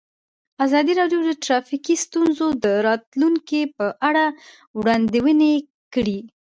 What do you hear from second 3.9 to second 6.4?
اړه وړاندوینې کړې.